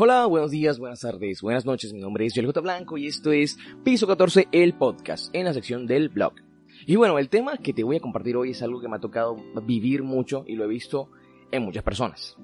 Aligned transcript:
Hola, 0.00 0.26
buenos 0.26 0.52
días, 0.52 0.78
buenas 0.78 1.00
tardes, 1.00 1.42
buenas 1.42 1.66
noches. 1.66 1.92
Mi 1.92 1.98
nombre 1.98 2.24
es 2.24 2.32
Joel 2.32 2.46
J. 2.46 2.60
Blanco 2.60 2.96
y 2.96 3.08
esto 3.08 3.32
es 3.32 3.58
Piso 3.82 4.06
14, 4.06 4.46
el 4.52 4.74
podcast, 4.74 5.34
en 5.34 5.44
la 5.44 5.52
sección 5.52 5.88
del 5.88 6.08
blog. 6.08 6.34
Y 6.86 6.94
bueno, 6.94 7.18
el 7.18 7.28
tema 7.28 7.56
que 7.56 7.72
te 7.72 7.82
voy 7.82 7.96
a 7.96 8.00
compartir 8.00 8.36
hoy 8.36 8.50
es 8.52 8.62
algo 8.62 8.80
que 8.80 8.86
me 8.86 8.94
ha 8.94 9.00
tocado 9.00 9.36
vivir 9.64 10.04
mucho 10.04 10.44
y 10.46 10.54
lo 10.54 10.64
he 10.64 10.68
visto 10.68 11.10
en 11.50 11.64
muchas 11.64 11.82
personas. 11.82 12.36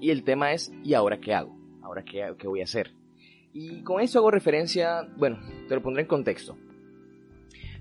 Y 0.00 0.10
el 0.10 0.24
tema 0.24 0.52
es, 0.52 0.72
¿y 0.82 0.94
ahora 0.94 1.20
qué 1.20 1.34
hago? 1.34 1.56
¿Ahora 1.82 2.04
qué, 2.04 2.34
qué 2.36 2.48
voy 2.48 2.62
a 2.62 2.64
hacer? 2.64 2.99
Y 3.52 3.82
con 3.82 4.00
esto 4.00 4.18
hago 4.18 4.30
referencia, 4.30 5.08
bueno, 5.16 5.38
te 5.68 5.74
lo 5.74 5.82
pondré 5.82 6.02
en 6.02 6.08
contexto. 6.08 6.56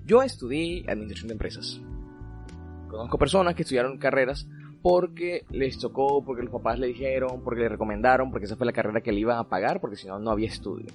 Yo 0.05 0.23
estudié 0.23 0.84
administración 0.88 1.27
de 1.27 1.34
empresas. 1.34 1.82
Conozco 2.90 3.20
personas 3.20 3.54
que 3.54 3.62
estudiaron 3.62 4.00
carreras 4.00 4.48
porque 4.82 5.46
les 5.52 5.77
tocó, 5.77 6.24
porque 6.24 6.41
los 6.41 6.52
papás 6.52 6.80
le 6.80 6.88
dijeron, 6.88 7.44
porque 7.44 7.62
le 7.62 7.70
recomendaron, 7.70 8.32
porque 8.32 8.46
esa 8.46 8.55
fue 8.55 8.66
la 8.66 8.74
carrera 8.74 9.02
que 9.02 9.12
le 9.12 9.20
iban 9.20 9.38
a 9.38 9.50
pagar, 9.50 9.80
porque 9.80 9.98
si 9.98 10.08
no, 10.08 10.18
no 10.20 10.32
había 10.32 10.48
estudio. 10.48 10.88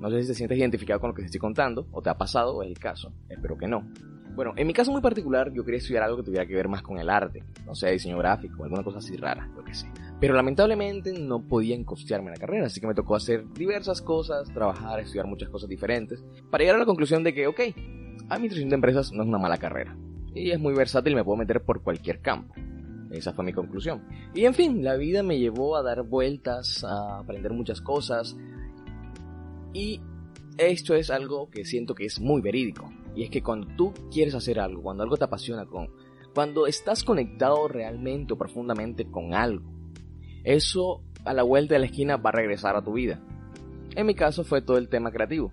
No 0.00 0.10
sé 0.10 0.22
si 0.22 0.28
te 0.28 0.34
sientes 0.34 0.58
identificado 0.58 1.00
con 1.00 1.08
lo 1.08 1.14
que 1.14 1.22
te 1.22 1.26
estoy 1.26 1.40
contando, 1.40 1.86
o 1.92 2.02
te 2.02 2.10
ha 2.10 2.18
pasado, 2.18 2.56
o 2.56 2.62
es 2.62 2.68
el 2.68 2.78
caso. 2.78 3.12
Espero 3.30 3.56
que 3.56 3.68
no. 3.68 3.88
Bueno, 4.36 4.52
en 4.54 4.66
mi 4.66 4.74
caso 4.74 4.92
muy 4.92 5.00
particular, 5.00 5.50
yo 5.50 5.64
quería 5.64 5.78
estudiar 5.78 6.02
algo 6.02 6.18
que 6.18 6.24
tuviera 6.24 6.44
que 6.46 6.54
ver 6.54 6.68
más 6.68 6.82
con 6.82 6.98
el 6.98 7.08
arte, 7.08 7.42
no 7.64 7.74
sé, 7.74 7.90
diseño 7.92 8.18
gráfico, 8.18 8.64
alguna 8.64 8.84
cosa 8.84 8.98
así 8.98 9.16
rara, 9.16 9.48
lo 9.56 9.64
que 9.64 9.72
sé. 9.72 9.90
Pero 10.20 10.34
lamentablemente 10.34 11.18
no 11.18 11.40
podía 11.48 11.82
costearme 11.86 12.30
la 12.30 12.36
carrera, 12.36 12.66
así 12.66 12.78
que 12.78 12.86
me 12.86 12.94
tocó 12.94 13.16
hacer 13.16 13.50
diversas 13.54 14.02
cosas, 14.02 14.52
trabajar, 14.52 15.00
estudiar 15.00 15.26
muchas 15.26 15.48
cosas 15.48 15.70
diferentes, 15.70 16.22
para 16.50 16.62
llegar 16.62 16.76
a 16.76 16.80
la 16.80 16.84
conclusión 16.84 17.24
de 17.24 17.32
que, 17.32 17.46
ok, 17.46 17.60
administración 18.28 18.68
de 18.68 18.74
empresas 18.74 19.10
no 19.10 19.22
es 19.22 19.28
una 19.28 19.38
mala 19.38 19.56
carrera. 19.56 19.96
Y 20.34 20.50
es 20.50 20.60
muy 20.60 20.74
versátil 20.74 21.14
y 21.14 21.16
me 21.16 21.24
puedo 21.24 21.38
meter 21.38 21.62
por 21.62 21.82
cualquier 21.82 22.20
campo. 22.20 22.54
Esa 23.10 23.32
fue 23.32 23.42
mi 23.42 23.54
conclusión. 23.54 24.02
Y 24.34 24.44
en 24.44 24.52
fin, 24.52 24.84
la 24.84 24.96
vida 24.96 25.22
me 25.22 25.38
llevó 25.38 25.76
a 25.76 25.82
dar 25.82 26.02
vueltas, 26.02 26.84
a 26.84 27.20
aprender 27.20 27.52
muchas 27.52 27.80
cosas. 27.80 28.36
Y 29.72 30.02
esto 30.58 30.94
es 30.94 31.10
algo 31.10 31.48
que 31.48 31.64
siento 31.64 31.94
que 31.94 32.04
es 32.04 32.20
muy 32.20 32.42
verídico. 32.42 32.90
Y 33.16 33.24
es 33.24 33.30
que 33.30 33.42
cuando 33.42 33.66
tú 33.76 33.94
quieres 34.12 34.34
hacer 34.34 34.60
algo, 34.60 34.82
cuando 34.82 35.02
algo 35.02 35.16
te 35.16 35.24
apasiona, 35.24 35.64
con, 35.64 35.88
cuando 36.34 36.66
estás 36.66 37.02
conectado 37.02 37.66
realmente 37.66 38.34
o 38.34 38.38
profundamente 38.38 39.10
con 39.10 39.32
algo, 39.32 39.64
eso 40.44 41.02
a 41.24 41.32
la 41.32 41.42
vuelta 41.42 41.74
de 41.74 41.80
la 41.80 41.86
esquina 41.86 42.18
va 42.18 42.30
a 42.30 42.34
regresar 42.34 42.76
a 42.76 42.82
tu 42.82 42.92
vida. 42.92 43.20
En 43.96 44.06
mi 44.06 44.14
caso 44.14 44.44
fue 44.44 44.60
todo 44.60 44.76
el 44.76 44.90
tema 44.90 45.10
creativo. 45.10 45.52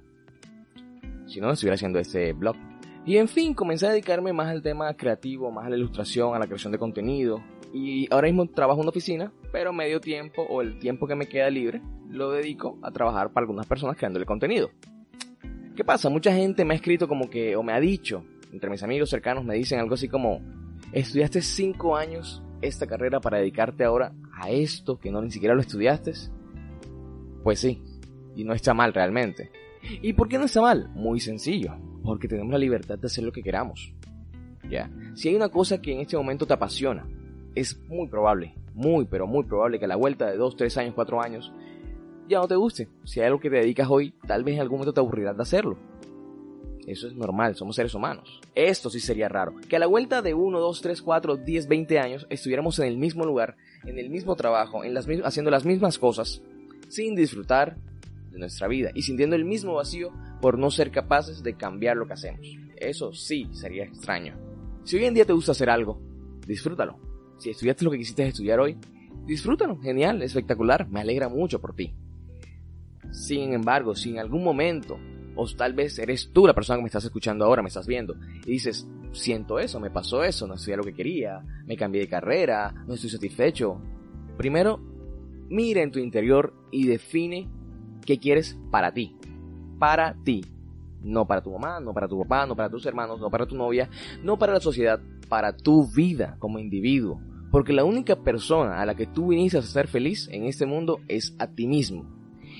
Si 1.26 1.40
no, 1.40 1.52
estuviera 1.52 1.76
haciendo 1.76 2.00
este 2.00 2.34
blog. 2.34 2.58
Y 3.06 3.18
en 3.18 3.30
fin, 3.30 3.54
comencé 3.54 3.88
a 3.88 3.92
dedicarme 3.92 4.34
más 4.34 4.50
al 4.50 4.62
tema 4.62 4.94
creativo, 4.94 5.50
más 5.50 5.66
a 5.66 5.70
la 5.70 5.78
ilustración, 5.78 6.36
a 6.36 6.40
la 6.40 6.48
creación 6.48 6.74
de 6.74 6.78
contenido. 6.78 7.42
Y 7.74 8.14
ahora 8.14 8.28
mismo 8.28 8.46
trabajo 8.48 8.82
en 8.82 8.84
una 8.84 8.90
oficina, 8.92 9.34
pero 9.52 9.74
medio 9.74 10.00
tiempo 10.00 10.44
o 10.44 10.62
el 10.62 10.80
tiempo 10.80 11.08
que 11.08 11.16
me 11.16 11.28
queda 11.28 11.50
libre 11.50 11.82
lo 12.10 12.32
dedico 12.32 12.78
a 12.84 12.92
trabajar 12.92 13.32
para 13.32 13.46
algunas 13.46 13.66
personas 13.66 13.98
creándole 13.98 14.26
contenido. 14.26 14.70
¿Qué 15.76 15.84
pasa? 15.84 16.10
Mucha 16.10 16.32
gente 16.32 16.66
me 16.66 16.76
ha 16.76 16.78
escrito 16.78 17.08
como 17.08 17.30
que, 17.30 17.56
o 17.56 17.64
me 17.64 17.74
ha 17.74 17.80
dicho, 17.80 18.24
entre 18.52 18.70
mis 18.70 18.84
amigos 18.84 19.10
cercanos 19.10 19.44
me 19.44 19.56
dicen 19.56 19.80
algo 19.80 19.96
así 19.96 20.08
como, 20.08 20.40
estudiaste 20.92 21.42
5 21.42 21.96
años 21.96 22.44
esta 22.62 22.86
carrera 22.86 23.20
para 23.20 23.40
dedicarte 23.40 23.84
ahora 23.84 24.14
a 24.34 24.52
esto 24.52 25.00
que 25.00 25.12
no 25.12 25.22
ni 25.22 25.32
siquiera 25.32 25.56
lo 25.56 25.62
estudiaste. 25.62 26.14
Pues 27.44 27.60
sí, 27.60 27.82
y 28.36 28.44
no 28.44 28.54
está 28.54 28.76
mal 28.76 28.94
realmente. 28.94 29.52
¿Y 30.02 30.14
por 30.14 30.30
qué 30.30 30.38
no 30.38 30.46
está 30.46 30.62
mal? 30.62 30.90
Muy 30.94 31.20
sencillo 31.20 31.76
porque 32.04 32.28
tenemos 32.28 32.52
la 32.52 32.60
libertad 32.60 33.00
de 33.00 33.08
hacer 33.08 33.24
lo 33.24 33.32
que 33.32 33.42
queramos. 33.42 33.94
¿Ya? 34.70 34.92
Si 35.16 35.30
hay 35.30 35.36
una 35.36 35.50
cosa 35.50 35.82
que 35.82 35.92
en 35.92 36.02
este 36.02 36.16
momento 36.16 36.46
te 36.46 36.54
apasiona, 36.54 37.08
es 37.56 37.80
muy 37.88 38.08
probable, 38.08 38.56
muy, 38.74 39.06
pero 39.06 39.26
muy 39.26 39.44
probable 39.44 39.80
que 39.80 39.86
a 39.86 39.90
la 39.90 39.96
vuelta 39.96 40.30
de 40.30 40.38
2, 40.38 40.56
3 40.56 40.78
años, 40.78 40.94
4 40.94 41.22
años, 41.22 41.52
ya 42.28 42.40
no 42.40 42.48
te 42.48 42.56
guste. 42.56 42.90
Si 43.04 43.20
hay 43.20 43.28
algo 43.28 43.40
que 43.40 43.50
te 43.50 43.58
dedicas 43.58 43.88
hoy, 43.90 44.14
tal 44.28 44.44
vez 44.44 44.56
en 44.56 44.62
algún 44.62 44.80
momento 44.80 44.94
te 44.94 45.00
aburrirás 45.00 45.36
de 45.36 45.44
hacerlo. 45.44 45.78
Eso 46.88 47.08
es 47.08 47.16
normal, 47.16 47.56
somos 47.56 47.76
seres 47.76 47.94
humanos. 47.96 48.42
Esto 48.56 48.90
sí 48.90 49.00
sería 49.00 49.30
raro. 49.30 49.56
Que 49.70 49.78
a 49.78 49.80
la 49.80 49.88
vuelta 49.88 50.22
de 50.22 50.34
1, 50.34 50.60
2, 50.60 50.82
3, 50.82 51.02
4, 51.02 51.38
10, 51.38 51.68
20 51.68 52.00
años 52.00 52.28
estuviéramos 52.30 52.78
en 52.80 52.88
el 52.88 52.98
mismo 52.98 53.26
lugar, 53.26 53.56
en 53.86 54.00
el 54.00 54.10
mismo 54.10 54.36
trabajo, 54.36 54.82
haciendo 55.24 55.52
las 55.52 55.66
mismas 55.66 55.98
cosas, 55.98 56.42
sin 56.90 57.16
disfrutar 57.16 57.78
de 58.32 58.40
nuestra 58.40 58.68
vida 58.68 58.92
y 58.94 59.04
sintiendo 59.04 59.36
el 59.36 59.46
mismo 59.46 59.76
vacío 59.76 60.12
por 60.42 60.58
no 60.58 60.72
ser 60.72 60.92
capaces 60.92 61.42
de 61.44 61.56
cambiar 61.56 61.96
lo 61.96 62.06
que 62.06 62.14
hacemos. 62.14 62.46
Eso 62.76 63.14
sí 63.14 63.48
sería 63.54 63.86
extraño. 63.86 64.38
Si 64.84 64.98
hoy 64.98 65.06
en 65.06 65.14
día 65.14 65.26
te 65.26 65.34
gusta 65.34 65.54
hacer 65.54 65.70
algo, 65.70 66.02
disfrútalo. 66.46 67.00
Si 67.38 67.50
estudiaste 67.50 67.86
lo 67.86 67.92
que 67.92 67.98
quisiste 67.98 68.28
estudiar 68.28 68.60
hoy, 68.60 68.78
disfrútalo. 69.26 69.80
Genial, 69.80 70.22
espectacular, 70.22 70.90
me 70.90 71.00
alegra 71.00 71.30
mucho 71.30 71.62
por 71.62 71.74
ti. 71.76 71.94
Sin 73.14 73.54
embargo, 73.54 73.96
si 73.96 74.10
en 74.10 74.20
algún 74.20 74.44
momento, 74.44 75.00
o 75.36 75.48
tal 75.56 75.74
vez 75.74 75.98
eres 76.00 76.32
tú 76.34 76.46
la 76.46 76.54
persona 76.54 76.78
que 76.78 76.84
me 76.84 76.88
estás 76.88 77.06
escuchando 77.06 77.46
ahora, 77.46 77.62
me 77.62 77.70
estás 77.70 77.88
viendo, 77.88 78.16
y 78.46 78.52
dices, 78.52 78.88
siento 79.14 79.60
eso, 79.60 79.80
me 79.80 79.90
pasó 79.90 80.24
eso, 80.24 80.46
no 80.48 80.56
estudié 80.56 80.76
lo 80.76 80.84
que 80.84 80.94
quería, 80.94 81.42
me 81.66 81.78
cambié 81.78 82.02
de 82.02 82.10
carrera, 82.10 82.74
no 82.86 82.96
estoy 82.96 83.10
satisfecho. 83.10 83.80
Primero, 84.38 84.82
mira 85.50 85.82
en 85.82 85.92
tu 85.92 86.00
interior 86.00 86.54
y 86.72 86.88
define 86.88 87.48
qué 88.06 88.20
quieres 88.20 88.58
para 88.70 88.94
ti 88.94 89.16
para 89.84 90.16
ti. 90.24 90.46
No 91.02 91.28
para 91.28 91.42
tu 91.42 91.52
mamá, 91.52 91.82
no 91.82 91.94
para 91.94 92.08
tu 92.08 92.18
papá, 92.20 92.46
no 92.46 92.56
para 92.56 92.70
tus 92.70 92.86
hermanos, 92.86 93.20
no 93.20 93.30
para 93.30 93.46
tu 93.46 93.58
novia, 93.58 93.90
no 94.24 94.40
para 94.40 94.54
la 94.54 94.62
sociedad, 94.62 95.02
para 95.28 95.58
tu 95.58 95.86
vida 95.86 96.38
como 96.40 96.58
individuo. 96.58 97.20
Porque 97.52 97.74
la 97.74 97.84
única 97.84 98.16
persona 98.16 98.82
a 98.82 98.86
la 98.86 98.96
que 98.96 99.08
tú 99.08 99.28
viniste 99.28 99.58
a 99.58 99.62
ser 99.62 99.90
feliz 99.90 100.30
en 100.32 100.46
este 100.46 100.66
mundo 100.66 101.02
es 101.10 101.36
a 101.38 101.48
ti 101.48 101.68
mismo. 101.68 102.06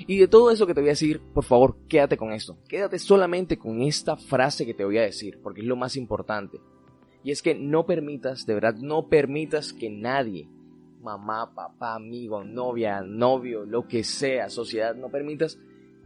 Y 0.08 0.18
de 0.18 0.28
todo 0.28 0.52
eso 0.52 0.68
que 0.68 0.74
te 0.74 0.82
voy 0.82 0.90
a 0.90 0.94
decir, 0.94 1.22
por 1.34 1.44
favor, 1.44 1.78
quédate 1.88 2.18
con 2.18 2.32
esto. 2.34 2.58
Quédate 2.68 3.00
solamente 3.00 3.58
con 3.58 3.82
esta 3.82 4.18
frase 4.18 4.66
que 4.66 4.74
te 4.74 4.86
voy 4.86 4.98
a 4.98 5.04
decir, 5.04 5.40
porque 5.42 5.62
es 5.62 5.68
lo 5.68 5.76
más 5.76 5.96
importante. 5.96 6.60
Y 7.24 7.32
es 7.32 7.42
que 7.42 7.56
no 7.56 7.86
permitas, 7.86 8.46
de 8.46 8.54
verdad, 8.54 8.76
no 8.76 9.08
permitas 9.08 9.72
que 9.72 9.90
nadie, 9.90 10.50
mamá, 11.02 11.54
papá, 11.54 11.96
amigo, 11.96 12.44
novia, 12.44 13.02
novio, 13.02 13.66
lo 13.66 13.88
que 13.88 14.04
sea, 14.04 14.50
sociedad, 14.50 14.96
no 14.96 15.10
permitas 15.10 15.60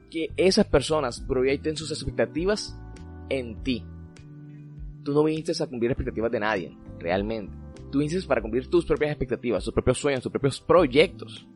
que 0.10 0.32
esas 0.38 0.68
personas 0.68 1.22
proyecten 1.22 1.76
sus 1.76 1.92
expectativas 1.92 2.78
en 3.30 3.64
ti. 3.64 3.84
Tú 5.04 5.14
no 5.14 5.24
viniste 5.24 5.52
a 5.62 5.68
cumplir 5.68 5.92
expectativas 5.92 6.32
de 6.32 6.40
nadie, 6.40 6.78
realmente. 7.00 7.54
Tú 7.92 8.00
viniste 8.00 8.28
para 8.28 8.42
cumplir 8.42 8.68
tus 8.68 8.86
propias 8.86 9.12
expectativas, 9.12 9.64
tus 9.64 9.74
propios 9.74 9.98
sueños, 9.98 10.22
tus 10.22 10.32
propios 10.32 10.60
proyectos. 10.60 11.48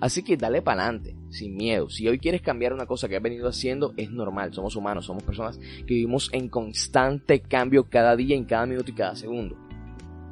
Así 0.00 0.22
que 0.22 0.36
dale 0.36 0.62
para 0.62 0.84
adelante, 0.84 1.14
sin 1.28 1.56
miedo. 1.56 1.90
Si 1.90 2.08
hoy 2.08 2.18
quieres 2.18 2.40
cambiar 2.40 2.72
una 2.72 2.86
cosa 2.86 3.08
que 3.08 3.16
has 3.16 3.22
venido 3.22 3.48
haciendo, 3.48 3.92
es 3.96 4.10
normal. 4.10 4.54
Somos 4.54 4.74
humanos, 4.76 5.04
somos 5.04 5.22
personas 5.22 5.58
que 5.58 5.94
vivimos 5.94 6.30
en 6.32 6.48
constante 6.48 7.40
cambio 7.40 7.88
cada 7.88 8.16
día, 8.16 8.34
en 8.34 8.44
cada 8.44 8.66
minuto 8.66 8.90
y 8.90 8.94
cada 8.94 9.14
segundo. 9.14 9.56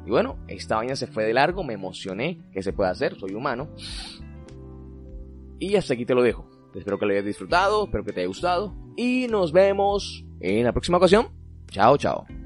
Y 0.05 0.09
bueno, 0.09 0.37
esta 0.47 0.77
vaina 0.77 0.95
se 0.95 1.07
fue 1.07 1.25
de 1.25 1.33
largo, 1.33 1.63
me 1.63 1.73
emocioné, 1.73 2.39
que 2.51 2.63
se 2.63 2.73
puede 2.73 2.89
hacer? 2.89 3.15
Soy 3.19 3.33
humano. 3.33 3.69
Y 5.59 5.75
hasta 5.75 5.93
aquí 5.93 6.05
te 6.05 6.15
lo 6.15 6.23
dejo. 6.23 6.49
Espero 6.73 6.97
que 6.97 7.05
lo 7.05 7.11
hayas 7.11 7.25
disfrutado, 7.25 7.85
espero 7.85 8.03
que 8.03 8.13
te 8.13 8.21
haya 8.21 8.27
gustado. 8.27 8.73
Y 8.95 9.27
nos 9.27 9.51
vemos 9.51 10.25
en 10.39 10.63
la 10.63 10.71
próxima 10.71 10.97
ocasión. 10.97 11.27
Chao, 11.67 11.97
chao. 11.97 12.38